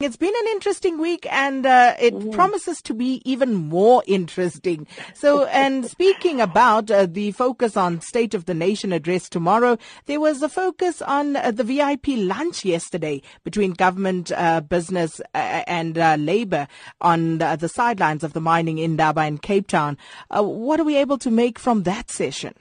It's 0.00 0.16
been 0.16 0.32
an 0.34 0.46
interesting 0.52 0.98
week 0.98 1.30
and 1.30 1.66
uh, 1.66 1.94
it 2.00 2.14
mm. 2.14 2.32
promises 2.32 2.80
to 2.84 2.94
be 2.94 3.20
even 3.26 3.52
more 3.52 4.02
interesting. 4.06 4.86
So, 5.12 5.44
and 5.44 5.84
speaking 5.84 6.40
about 6.40 6.90
uh, 6.90 7.04
the 7.04 7.32
focus 7.32 7.76
on 7.76 8.00
State 8.00 8.32
of 8.32 8.46
the 8.46 8.54
Nation 8.54 8.94
address 8.94 9.28
tomorrow, 9.28 9.76
there 10.06 10.18
was 10.18 10.42
a 10.42 10.48
focus 10.48 11.02
on 11.02 11.36
uh, 11.36 11.50
the 11.50 11.64
VIP 11.64 12.06
lunch 12.16 12.64
yesterday 12.64 13.20
between 13.44 13.72
government, 13.72 14.32
uh, 14.32 14.62
business 14.62 15.20
uh, 15.34 15.64
and 15.66 15.98
uh, 15.98 16.16
labor 16.18 16.66
on 17.02 17.36
the, 17.36 17.56
the, 17.56 17.68
sidelines 17.68 18.24
of 18.24 18.32
the 18.32 18.40
mining 18.40 18.78
Indaba 18.78 19.26
in 19.26 19.36
Cape 19.36 19.66
Town. 19.66 19.98
what 20.30 20.80
are 20.80 20.84
we 20.84 20.96
able 20.96 21.18
to 21.18 21.30
make 21.30 21.58
from 21.58 21.82
that 21.82 22.10
session? 22.10 22.54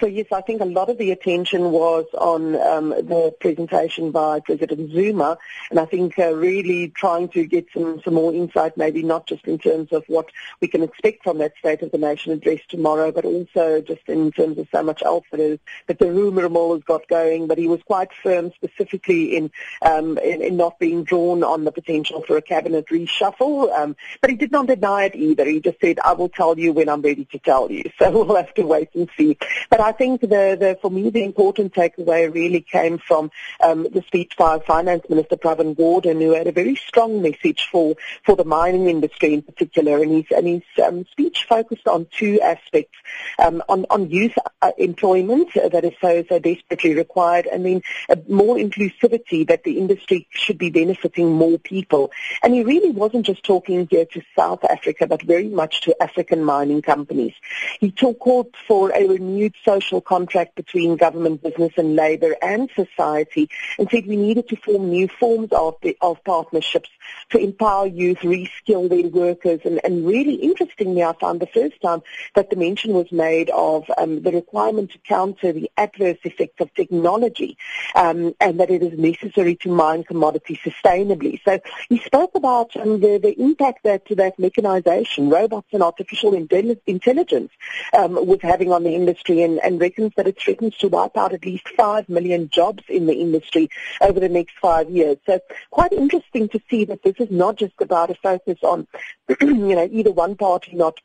So 0.00 0.06
yes, 0.06 0.28
I 0.32 0.40
think 0.40 0.62
a 0.62 0.64
lot 0.64 0.88
of 0.88 0.96
the 0.96 1.10
attention 1.10 1.70
was 1.70 2.06
on 2.16 2.56
um, 2.56 2.88
the 2.88 3.34
presentation 3.38 4.12
by 4.12 4.40
President 4.40 4.90
Zuma, 4.90 5.36
and 5.70 5.78
I 5.78 5.84
think 5.84 6.18
uh, 6.18 6.32
really 6.32 6.88
trying 6.88 7.28
to 7.30 7.44
get 7.44 7.66
some, 7.74 8.00
some 8.02 8.14
more 8.14 8.32
insight, 8.32 8.78
maybe 8.78 9.02
not 9.02 9.26
just 9.26 9.44
in 9.44 9.58
terms 9.58 9.92
of 9.92 10.04
what 10.06 10.30
we 10.62 10.68
can 10.68 10.82
expect 10.82 11.22
from 11.22 11.36
that 11.38 11.52
State 11.58 11.82
of 11.82 11.90
the 11.90 11.98
Nation 11.98 12.32
address 12.32 12.60
tomorrow, 12.66 13.12
but 13.12 13.26
also 13.26 13.82
just 13.82 14.00
in 14.08 14.32
terms 14.32 14.56
of 14.56 14.68
so 14.72 14.82
much 14.82 15.02
else 15.02 15.26
that, 15.30 15.40
is, 15.40 15.58
that 15.86 15.98
the 15.98 16.10
rumour 16.10 16.48
mill 16.48 16.72
has 16.72 16.82
got 16.84 17.06
going. 17.08 17.46
But 17.46 17.58
he 17.58 17.68
was 17.68 17.82
quite 17.82 18.08
firm 18.22 18.52
specifically 18.54 19.36
in, 19.36 19.50
um, 19.82 20.16
in, 20.16 20.40
in, 20.40 20.56
not 20.56 20.78
being 20.78 21.04
drawn 21.04 21.44
on 21.44 21.64
the 21.64 21.72
potential 21.72 22.24
for 22.26 22.38
a 22.38 22.42
cabinet 22.42 22.86
reshuffle, 22.86 23.70
um, 23.78 23.96
but 24.22 24.30
he 24.30 24.36
did 24.36 24.50
not 24.50 24.66
deny 24.66 25.04
it 25.04 25.14
either. 25.14 25.44
He 25.44 25.60
just 25.60 25.78
said, 25.82 25.98
I 26.02 26.14
will 26.14 26.30
tell 26.30 26.58
you 26.58 26.72
when 26.72 26.88
I'm 26.88 27.02
ready 27.02 27.26
to 27.26 27.38
tell 27.38 27.70
you. 27.70 27.84
So 27.98 28.10
we'll 28.10 28.36
have 28.36 28.52
to 28.54 28.66
wait 28.66 28.88
and 28.94 29.08
see. 29.16 29.38
But 29.76 29.80
I 29.80 29.90
think 29.90 30.20
the, 30.20 30.56
the 30.56 30.78
for 30.80 30.88
me 30.88 31.10
the 31.10 31.24
important 31.24 31.74
takeaway 31.74 32.32
really 32.32 32.60
came 32.60 32.98
from 32.98 33.32
um, 33.60 33.82
the 33.82 34.02
speech 34.06 34.36
by 34.38 34.60
Finance 34.60 35.02
Minister 35.08 35.34
Pravin 35.34 35.74
Gordhan, 35.74 36.22
who 36.22 36.32
had 36.32 36.46
a 36.46 36.52
very 36.52 36.76
strong 36.76 37.20
message 37.20 37.68
for, 37.72 37.96
for 38.24 38.36
the 38.36 38.44
mining 38.44 38.88
industry 38.88 39.34
in 39.34 39.42
particular, 39.42 40.00
and 40.00 40.12
his 40.12 40.26
and 40.30 40.46
his 40.46 40.62
um, 40.86 41.04
speech 41.10 41.46
focused 41.48 41.88
on 41.88 42.06
two 42.12 42.40
aspects: 42.40 42.96
um, 43.40 43.64
on 43.68 43.84
on 43.90 44.10
youth 44.10 44.34
uh, 44.62 44.70
employment 44.78 45.48
uh, 45.56 45.68
that 45.70 45.84
is 45.84 45.94
so 46.00 46.22
so 46.28 46.38
desperately 46.38 46.94
required, 46.94 47.46
and 47.46 47.66
then 47.66 47.82
uh, 48.08 48.14
more 48.28 48.54
inclusivity 48.54 49.44
that 49.48 49.64
the 49.64 49.76
industry 49.76 50.28
should 50.30 50.56
be 50.56 50.70
benefiting 50.70 51.32
more 51.32 51.58
people. 51.58 52.12
And 52.44 52.54
he 52.54 52.62
really 52.62 52.92
wasn't 52.92 53.26
just 53.26 53.42
talking 53.42 53.88
here 53.90 54.04
to 54.04 54.22
South 54.38 54.62
Africa, 54.62 55.08
but 55.08 55.22
very 55.22 55.48
much 55.48 55.80
to 55.80 56.00
African 56.00 56.44
mining 56.44 56.80
companies. 56.80 57.34
He 57.80 57.90
called 57.90 58.54
for 58.68 58.92
a 58.94 59.08
renewed 59.08 59.56
social 59.64 60.00
contract 60.00 60.54
between 60.54 60.96
government, 60.96 61.42
business 61.42 61.72
and 61.76 61.96
labour 61.96 62.36
and 62.42 62.70
society. 62.74 63.48
And 63.78 63.88
said 63.90 64.06
we 64.06 64.16
needed 64.16 64.48
to 64.48 64.56
form 64.56 64.90
new 64.90 65.08
forms 65.08 65.50
of, 65.52 65.76
the, 65.82 65.96
of 66.00 66.22
partnerships 66.24 66.90
to 67.30 67.38
empower 67.38 67.86
youth, 67.86 68.18
reskill 68.18 68.88
their 68.88 69.08
workers 69.08 69.60
and, 69.64 69.80
and 69.84 70.06
really 70.06 70.34
interestingly 70.34 71.02
I 71.02 71.12
found 71.14 71.40
the 71.40 71.46
first 71.46 71.80
time 71.80 72.02
that 72.34 72.50
the 72.50 72.56
mention 72.56 72.92
was 72.92 73.10
made 73.12 73.50
of 73.50 73.84
um, 73.96 74.22
the 74.22 74.32
requirement 74.32 74.92
to 74.92 74.98
counter 74.98 75.52
the 75.52 75.70
adverse 75.76 76.18
effects 76.24 76.60
of 76.60 76.72
technology 76.74 77.56
um, 77.94 78.34
and 78.40 78.60
that 78.60 78.70
it 78.70 78.82
is 78.82 78.98
necessary 78.98 79.56
to 79.56 79.68
mine 79.68 80.04
commodities 80.04 80.58
sustainably. 80.64 81.40
So 81.44 81.60
he 81.88 81.98
spoke 81.98 82.34
about 82.34 82.76
um, 82.76 83.00
the, 83.00 83.18
the 83.18 83.34
impact 83.40 83.84
that, 83.84 84.02
that 84.10 84.38
mechanization, 84.38 85.30
robots 85.30 85.68
and 85.72 85.82
artificial 85.82 86.34
intelligence 86.34 87.50
um, 87.92 88.14
was 88.26 88.38
having 88.42 88.72
on 88.72 88.82
the 88.82 88.94
industry 88.94 89.42
and, 89.42 89.58
and 89.60 89.80
reckons 89.80 90.12
that 90.16 90.26
it 90.26 90.40
threatens 90.40 90.76
to 90.78 90.88
wipe 90.88 91.16
out 91.16 91.32
at 91.32 91.44
least 91.44 91.68
5 91.76 92.08
million 92.08 92.48
jobs 92.48 92.82
in 92.88 93.06
the 93.06 93.14
industry 93.14 93.68
over 94.00 94.20
the 94.20 94.28
next 94.28 94.54
five 94.60 94.90
years. 94.90 95.18
So 95.26 95.40
quite 95.70 95.92
interesting 95.92 96.48
to 96.50 96.60
see 96.70 96.84
that 96.94 97.02
this 97.02 97.26
is 97.26 97.32
not 97.32 97.56
just 97.56 97.74
about 97.80 98.10
a 98.10 98.14
focus 98.14 98.58
on, 98.62 98.86
you 99.40 99.74
know, 99.74 99.88
either 99.90 100.12
one 100.12 100.36
party 100.36 100.76
not 100.76 100.98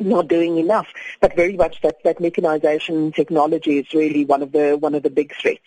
not 0.00 0.28
doing 0.28 0.58
enough, 0.58 0.86
but 1.20 1.34
very 1.34 1.56
much 1.56 1.80
that, 1.82 1.96
that 2.04 2.20
mechanization 2.20 3.10
technology 3.10 3.78
is 3.78 3.92
really 3.92 4.24
one 4.24 4.42
of 4.42 4.52
the 4.52 4.76
one 4.76 4.94
of 4.94 5.02
the 5.02 5.10
big 5.10 5.34
threats. 5.34 5.58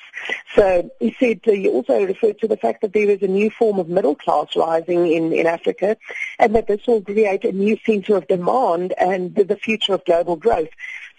So 0.55 0.89
he 1.01 1.15
said 1.19 1.41
uh, 1.45 1.51
he 1.51 1.67
also 1.67 2.05
referred 2.05 2.39
to 2.39 2.47
the 2.47 2.55
fact 2.55 2.81
that 2.81 2.93
there 2.93 3.09
is 3.09 3.21
a 3.21 3.27
new 3.27 3.49
form 3.49 3.77
of 3.77 3.89
middle 3.89 4.15
class 4.15 4.55
rising 4.55 5.11
in, 5.11 5.33
in 5.33 5.47
Africa, 5.47 5.97
and 6.39 6.55
that 6.55 6.67
this 6.67 6.87
will 6.87 7.01
create 7.01 7.43
a 7.43 7.51
new 7.51 7.77
center 7.85 8.15
of 8.15 8.27
demand 8.27 8.93
and 8.97 9.35
the, 9.35 9.43
the 9.43 9.57
future 9.57 9.93
of 9.93 10.05
global 10.05 10.37
growth. 10.37 10.69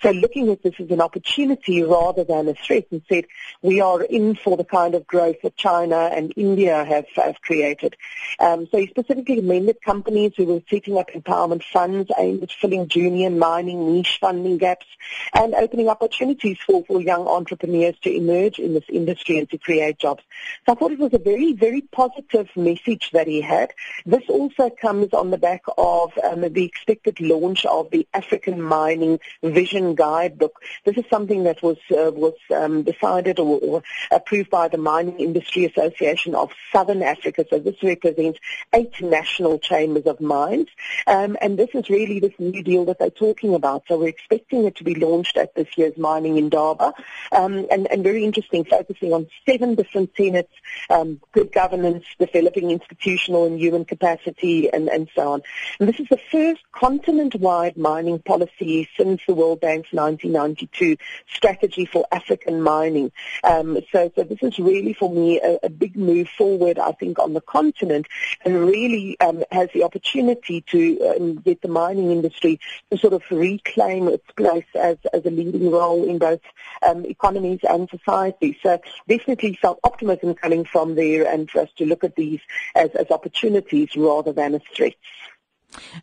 So 0.03 0.11
looking 0.11 0.49
at 0.51 0.63
this 0.63 0.75
as 0.81 0.91
an 0.91 1.01
opportunity 1.01 1.83
rather 1.83 2.25
than 2.25 2.49
a 2.49 2.55
threat 2.55 2.87
and 2.91 3.03
said 3.09 3.27
we 3.63 3.81
are 3.81 4.03
in 4.03 4.35
for 4.35 4.57
the 4.57 4.65
kind 4.65 4.97
of 4.97 5.07
growth 5.07 5.37
that 5.43 5.57
China 5.57 6.11
and 6.13 6.33
India 6.37 6.85
have, 6.85 7.07
have 7.15 7.41
created. 7.41 7.97
Um, 8.41 8.67
so 8.71 8.79
he 8.79 8.89
specifically 8.89 9.37
commended 9.37 9.81
companies 9.81 10.33
who 10.37 10.47
were 10.47 10.63
setting 10.69 10.99
up 10.99 11.11
empowerment 11.11 11.63
funds 11.63 12.11
aimed 12.19 12.43
at 12.43 12.51
filling 12.51 12.89
junior 12.89 13.31
mining 13.31 13.93
niche 13.93 14.19
funding 14.21 14.59
gaps 14.59 14.87
and 15.35 15.55
opening 15.55 15.89
opportunities 15.89 16.59
for, 16.67 16.85
for 16.85 17.01
young 17.01 17.29
entrepreneurs 17.29 17.95
to 18.03 18.13
emerge 18.13 18.59
in 18.59 18.75
this 18.75 18.85
industry 18.89 19.39
and 19.39 19.49
to 19.51 19.59
create 19.59 19.99
jobs. 19.99 20.25
So 20.67 20.73
I 20.73 20.75
thought 20.75 20.93
it 20.93 20.99
was 20.99 21.15
a 21.15 21.19
very, 21.19 21.53
very 21.53 21.81
positive 21.81 22.49
message 22.57 23.11
that 23.13 23.29
he 23.29 23.41
had. 23.41 23.73
This 24.05 24.25
also 24.29 24.69
comes 24.69 25.13
on 25.13 25.31
the 25.31 25.39
back 25.39 25.63
of 25.79 26.13
um, 26.25 26.41
the 26.41 26.65
expected 26.65 27.21
launch 27.21 27.65
of 27.67 27.91
the 27.91 28.07
African 28.13 28.61
Mining 28.61 29.21
Vision 29.43 29.92
guidebook. 29.95 30.61
This 30.85 30.97
is 30.97 31.05
something 31.11 31.45
that 31.45 31.63
was 31.63 31.79
uh, 31.91 32.11
was 32.13 32.35
um, 32.55 32.83
decided 32.83 33.39
or, 33.39 33.59
or, 33.61 33.83
approved 34.11 34.51
by 34.51 34.69
the 34.69 34.79
Mining 34.79 35.21
Industry 35.21 35.65
Association 35.65 36.35
of 36.35 36.53
Southern 36.73 37.03
Africa. 37.03 37.45
So 37.49 37.59
this 37.59 37.83
represents 37.83 38.39
eight 38.73 39.01
national 39.01 39.59
chambers 39.59 40.07
of 40.07 40.21
mines, 40.21 40.69
um, 41.07 41.37
and 41.41 41.59
this 41.59 41.71
is 41.75 41.89
really 41.89 42.21
this 42.21 42.33
new 42.39 42.63
deal 42.63 42.85
that 42.87 42.99
they're 42.99 43.11
talking 43.11 43.55
about. 43.55 43.85
So 43.89 43.99
we're 43.99 44.09
expecting 44.09 44.65
it 44.65 44.77
to 44.77 44.85
be 44.85 44.95
launched 44.95 45.37
at 45.37 45.55
this 45.55 45.69
year's 45.77 45.97
Mining 45.97 46.37
Indaba, 46.37 46.95
um, 47.33 47.67
and, 47.71 47.91
and 47.91 48.03
very 48.03 48.25
interesting, 48.25 48.65
focusing 48.65 49.13
on 49.13 49.29
seven 49.49 49.75
different 49.75 50.15
tenets, 50.15 50.53
um, 50.91 51.21
good 51.33 51.53
governance, 51.53 52.05
developing 52.19 52.71
institutional 52.71 53.47
and 53.47 53.59
human 53.59 53.85
capacity, 53.85 54.73
and, 54.73 54.89
and 54.89 55.09
so 55.15 55.33
on. 55.33 55.43
And 55.79 55.89
this 55.89 56.01
is 56.01 56.09
the 56.09 56.21
first 56.31 56.61
continent-wide 56.73 57.77
mining 57.77 58.19
policy 58.19 58.89
since 58.97 59.21
the 59.27 59.35
World 59.35 59.61
Bank 59.61 59.72
1992 59.77 60.97
strategy 61.29 61.87
for 61.87 62.07
African 62.13 62.63
mining. 62.63 63.13
Um, 63.45 63.79
so, 63.93 64.11
so 64.15 64.25
this 64.25 64.43
is 64.43 64.59
really 64.59 64.93
for 64.93 65.11
me 65.11 65.41
a, 65.41 65.59
a, 65.65 65.69
big 65.69 65.97
move 65.97 66.29
forward, 66.29 66.79
I 66.79 66.93
think, 66.93 67.19
on 67.19 67.33
the 67.33 67.41
continent 67.41 68.07
and 68.45 68.67
really 68.67 69.19
um, 69.21 69.43
has 69.51 69.69
the 69.75 69.85
opportunity 69.85 70.61
to 70.69 71.15
um, 71.17 71.37
get 71.37 71.63
the 71.63 71.69
mining 71.69 72.11
industry 72.11 72.61
to 72.91 72.99
sort 72.99 73.15
of 73.15 73.23
reclaim 73.31 74.09
its 74.09 74.31
place 74.37 74.67
as, 74.75 74.99
as 75.13 75.25
a 75.25 75.31
leading 75.31 75.71
role 75.71 76.09
in 76.09 76.19
both 76.19 76.41
um, 76.83 77.05
economies 77.07 77.61
and 77.69 77.89
society. 77.91 78.59
So 78.63 78.81
definitely 79.09 79.59
felt 79.61 79.81
optimism 79.85 80.35
coming 80.35 80.65
from 80.65 80.95
there 80.95 81.27
and 81.27 81.51
for 81.51 81.63
us 81.63 81.71
to 81.79 81.87
look 81.87 82.05
at 82.05 82.17
these 82.17 82.41
as, 82.75 82.91
as 82.91 83.11
opportunities 83.11 83.97
rather 83.97 84.33
than 84.33 84.55
as 84.55 84.63
threats. 84.75 84.97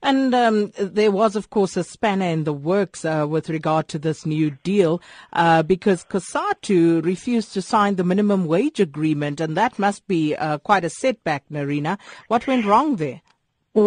And 0.02 0.34
um, 0.34 0.72
there 0.78 1.12
was, 1.12 1.36
of 1.36 1.50
course, 1.50 1.78
a 1.78 1.84
spanner 1.84 2.26
in 2.26 2.44
the 2.44 2.54
works 2.54 3.06
uh, 3.06 3.26
with 3.30 3.50
regard 3.50 3.88
to 3.90 4.00
this 4.00 4.26
new 4.26 4.52
deal 4.64 5.02
uh, 5.34 5.64
because 5.64 6.06
COSATU 6.06 7.04
refused 7.04 7.54
to 7.54 7.62
sign 7.62 7.96
the 7.96 8.04
minimum 8.04 8.46
wage 8.46 8.80
agreement, 8.80 9.40
and 9.40 9.56
that 9.58 9.80
must 9.80 10.08
be 10.08 10.36
uh, 10.36 10.58
quite 10.60 10.84
a 10.84 10.90
setback, 10.90 11.44
Nerina. 11.50 11.98
What 12.28 12.48
went 12.48 12.66
wrong 12.66 12.96
there? 12.98 13.22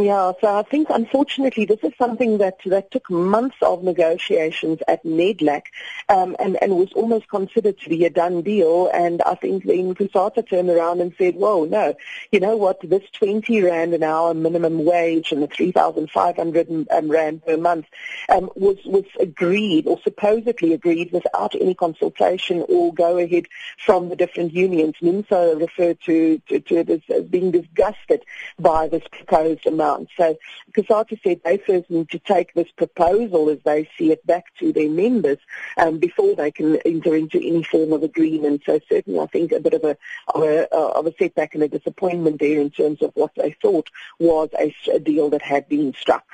Yeah, 0.01 0.33
so 0.41 0.59
I 0.59 0.63
think 0.63 0.89
unfortunately 0.89 1.67
this 1.67 1.81
is 1.83 1.93
something 1.99 2.39
that, 2.39 2.61
that 2.65 2.91
took 2.91 3.11
months 3.11 3.57
of 3.61 3.83
negotiations 3.83 4.79
at 4.89 5.05
NEDLAC 5.05 5.65
um, 6.09 6.35
and, 6.39 6.57
and 6.63 6.77
was 6.77 6.91
almost 6.95 7.29
considered 7.29 7.79
to 7.81 7.91
be 7.91 8.07
a 8.07 8.11
done 8.11 8.41
deal. 8.41 8.89
And 8.89 9.21
I 9.21 9.35
think 9.35 9.67
then 9.67 9.95
COSATU 9.95 10.49
turned 10.49 10.71
around 10.71 11.03
and 11.03 11.13
said, 11.19 11.35
whoa, 11.35 11.67
no, 11.67 11.93
you 12.31 12.41
know 12.41 12.57
what, 12.57 12.81
this 12.81 13.03
20 13.13 13.61
Rand 13.65 13.93
an 13.93 14.03
hour 14.03 14.33
minimum 14.33 14.83
wage 14.87 15.31
and 15.31 15.43
the 15.43 15.47
3,500 15.47 16.87
um, 16.91 17.11
Rand 17.11 17.45
per 17.45 17.59
month 17.59 17.85
um, 18.31 18.49
was, 18.57 18.79
was 18.87 19.05
agreed 19.21 19.87
or 19.87 20.01
supposedly 20.03 20.73
agreed 20.73 21.13
without 21.13 21.55
any 21.55 21.75
consultation 21.75 22.65
or 22.67 22.95
go 22.95 23.19
ahead 23.19 23.45
from 23.77 24.09
the 24.09 24.17
different 24.17 24.55
unions. 24.55 24.95
NUMSA 25.03 25.61
referred 25.61 26.01
to, 26.07 26.41
to, 26.49 26.61
to 26.61 26.77
it 26.77 26.89
as 26.89 27.25
being 27.27 27.51
disgusted 27.51 28.25
by 28.59 28.89
this 28.89 29.03
proposed 29.13 29.67
amount 29.67 29.82
amount. 29.83 30.09
So 30.17 30.37
COSATU 30.77 31.23
said 31.23 31.41
they 31.45 31.59
first 31.59 31.91
need 31.91 32.11
to 32.11 32.19
take 32.19 32.55
this 32.55 32.71
proposal 32.77 33.51
as 33.51 33.59
they 33.65 33.89
see 33.99 34.13
it 34.13 34.27
back 34.27 34.45
to 34.59 34.73
their 34.73 34.91
members 34.91 35.39
um, 35.77 35.99
before 35.99 36.35
they 36.35 36.51
can 36.51 36.77
enter 36.85 37.15
into 37.15 37.39
any 37.39 37.63
form 37.63 37.93
of 37.93 38.03
agreement. 38.03 38.63
So 38.65 38.81
certainly 38.89 39.21
I 39.21 39.27
think 39.27 39.53
a 39.53 39.61
bit 39.61 39.75
of 39.75 39.85
a, 39.85 39.97
of 40.35 40.43
a, 40.43 40.75
of 40.75 41.07
a 41.07 41.15
setback 41.19 41.55
and 41.55 41.63
a 41.63 41.69
disappointment 41.69 42.41
there 42.41 42.61
in 42.61 42.71
terms 42.71 43.03
of 43.03 43.13
what 43.15 43.33
they 43.37 43.57
thought 43.63 43.89
was 44.19 44.49
a, 44.59 44.75
a 44.93 44.99
deal 44.99 45.31
that 45.31 45.43
had 45.43 45.69
been 45.69 45.95
struck. 45.95 46.25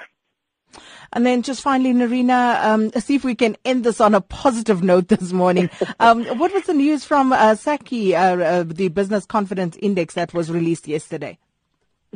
And 1.14 1.24
then 1.24 1.42
just 1.42 1.62
finally, 1.62 1.94
Nerina, 1.94 2.62
um, 2.62 2.92
see 3.00 3.14
if 3.14 3.24
we 3.24 3.34
can 3.34 3.56
end 3.64 3.84
this 3.84 4.02
on 4.02 4.14
a 4.14 4.20
positive 4.20 4.82
note 4.82 5.08
this 5.14 5.32
morning. 5.32 5.70
Um, 5.98 6.24
what 6.38 6.52
was 6.52 6.64
the 6.64 6.74
news 6.74 7.04
from 7.06 7.32
uh, 7.32 7.54
SACCI, 7.54 8.12
uh, 8.12 8.44
uh, 8.44 8.62
the 8.64 8.88
Business 8.88 9.24
Confidence 9.24 9.78
Index 9.80 10.14
that 10.14 10.34
was 10.34 10.50
released 10.50 10.86
yesterday? 10.86 11.38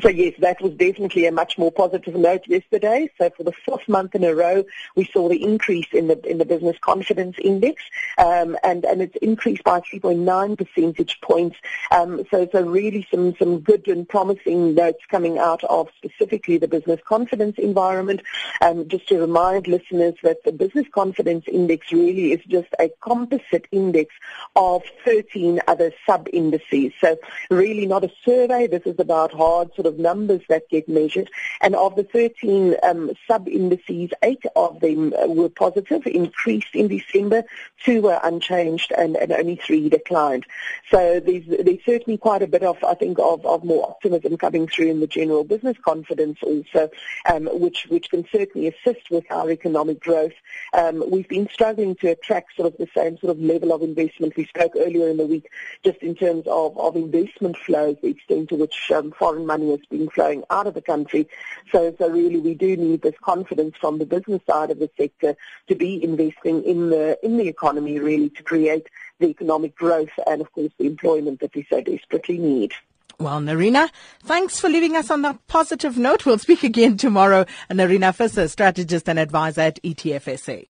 So 0.00 0.08
yes, 0.08 0.32
that 0.38 0.62
was 0.62 0.72
definitely 0.72 1.26
a 1.26 1.32
much 1.32 1.58
more 1.58 1.70
positive 1.70 2.14
note 2.14 2.46
yesterday. 2.46 3.10
So 3.18 3.28
for 3.36 3.42
the 3.42 3.52
fourth 3.52 3.86
month 3.88 4.14
in 4.14 4.24
a 4.24 4.34
row, 4.34 4.64
we 4.96 5.04
saw 5.04 5.28
the 5.28 5.42
increase 5.42 5.88
in 5.92 6.08
the 6.08 6.18
in 6.26 6.38
the 6.38 6.46
business 6.46 6.78
confidence 6.80 7.36
index, 7.38 7.82
um, 8.16 8.56
and 8.64 8.86
and 8.86 9.02
it's 9.02 9.16
increased 9.20 9.64
by 9.64 9.80
3.9 9.80 10.56
percentage 10.56 11.20
points. 11.20 11.56
Um, 11.90 12.24
so 12.30 12.48
so 12.50 12.62
really 12.62 13.06
some 13.10 13.36
some 13.36 13.60
good 13.60 13.86
and 13.86 14.08
promising 14.08 14.74
notes 14.74 15.00
coming 15.10 15.36
out 15.36 15.62
of 15.64 15.88
specifically 15.98 16.56
the 16.56 16.68
business 16.68 17.00
confidence 17.06 17.58
environment. 17.58 18.22
Um, 18.62 18.88
just 18.88 19.06
to 19.08 19.20
remind 19.20 19.66
listeners 19.66 20.14
that 20.22 20.42
the 20.44 20.52
business 20.52 20.86
confidence 20.94 21.44
index 21.46 21.92
really 21.92 22.32
is 22.32 22.40
just 22.48 22.68
a 22.78 22.88
composite 23.02 23.66
index 23.70 24.14
of 24.56 24.84
13 25.04 25.60
other 25.68 25.92
sub 26.06 26.28
indices. 26.32 26.92
So 26.98 27.18
really 27.50 27.84
not 27.84 28.04
a 28.04 28.10
survey. 28.24 28.68
This 28.68 28.86
is 28.86 28.98
about 28.98 29.32
hard 29.32 29.70
sort 29.82 29.94
of 29.94 30.00
numbers 30.00 30.42
that 30.48 30.68
get 30.68 30.88
measured. 30.88 31.30
And 31.60 31.74
of 31.74 31.96
the 31.96 32.04
13 32.04 32.76
um, 32.82 33.10
sub-indices, 33.26 34.10
eight 34.22 34.44
of 34.56 34.80
them 34.80 35.12
uh, 35.14 35.26
were 35.26 35.48
positive, 35.48 36.06
increased 36.06 36.74
in 36.74 36.88
December, 36.88 37.44
two 37.84 38.02
were 38.02 38.20
unchanged, 38.22 38.92
and, 38.96 39.16
and 39.16 39.32
only 39.32 39.56
three 39.56 39.88
declined. 39.88 40.46
So 40.90 41.20
there's, 41.20 41.44
there's 41.46 41.84
certainly 41.84 42.18
quite 42.18 42.42
a 42.42 42.46
bit 42.46 42.62
of, 42.62 42.82
I 42.84 42.94
think, 42.94 43.18
of, 43.18 43.44
of 43.44 43.64
more 43.64 43.88
optimism 43.88 44.36
coming 44.36 44.68
through 44.68 44.88
in 44.88 45.00
the 45.00 45.06
general 45.06 45.44
business 45.44 45.76
confidence 45.84 46.38
also, 46.42 46.90
um, 47.30 47.48
which, 47.52 47.86
which 47.88 48.10
can 48.10 48.24
certainly 48.30 48.68
assist 48.68 49.10
with 49.10 49.24
our 49.30 49.50
economic 49.50 50.00
growth. 50.00 50.32
Um, 50.72 51.02
we've 51.10 51.28
been 51.28 51.48
struggling 51.52 51.96
to 51.96 52.10
attract 52.10 52.56
sort 52.56 52.72
of 52.72 52.78
the 52.78 52.88
same 52.94 53.18
sort 53.18 53.30
of 53.30 53.42
level 53.42 53.72
of 53.72 53.82
investment 53.82 54.36
we 54.36 54.44
spoke 54.46 54.72
earlier 54.76 55.08
in 55.08 55.16
the 55.16 55.26
week, 55.26 55.50
just 55.84 55.98
in 55.98 56.14
terms 56.14 56.44
of, 56.46 56.78
of 56.78 56.96
investment 56.96 57.56
flows, 57.56 57.96
the 58.02 58.08
extent 58.08 58.50
to 58.50 58.56
which 58.56 58.90
um, 58.94 59.12
foreign 59.18 59.46
money 59.46 59.71
has 59.72 59.86
been 59.90 60.08
flowing 60.08 60.44
out 60.50 60.66
of 60.66 60.74
the 60.74 60.82
country. 60.82 61.28
So, 61.72 61.94
so 61.98 62.08
really 62.08 62.38
we 62.38 62.54
do 62.54 62.76
need 62.76 63.02
this 63.02 63.14
confidence 63.22 63.74
from 63.80 63.98
the 63.98 64.06
business 64.06 64.40
side 64.48 64.70
of 64.70 64.78
the 64.78 64.90
sector 64.96 65.36
to 65.68 65.74
be 65.74 66.02
investing 66.02 66.62
in 66.64 66.90
the, 66.90 67.18
in 67.22 67.36
the 67.36 67.48
economy 67.48 67.98
really 67.98 68.30
to 68.30 68.42
create 68.42 68.86
the 69.18 69.26
economic 69.26 69.74
growth 69.74 70.10
and 70.26 70.40
of 70.40 70.50
course 70.52 70.72
the 70.78 70.86
employment 70.86 71.40
that 71.40 71.54
we 71.54 71.66
so 71.68 71.80
desperately 71.80 72.38
need. 72.38 72.72
Well, 73.18 73.40
Nerina, 73.40 73.88
thanks 74.24 74.58
for 74.58 74.68
leaving 74.68 74.96
us 74.96 75.10
on 75.10 75.22
that 75.22 75.46
positive 75.46 75.96
note. 75.96 76.26
We'll 76.26 76.38
speak 76.38 76.64
again 76.64 76.96
tomorrow. 76.96 77.46
Nerina 77.70 78.14
Visser, 78.14 78.48
strategist 78.48 79.08
and 79.08 79.18
advisor 79.18 79.60
at 79.60 79.82
ETFSA. 79.82 80.66